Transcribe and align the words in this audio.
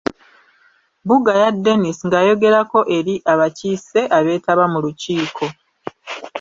Bugaya 1.07 1.47
Denis 1.63 1.99
ng’ayogerako 2.07 2.79
eri 2.97 3.15
abakiise 3.31 4.01
abeetaba 4.17 4.63
mu 4.73 4.79
lukiiko. 4.83 5.45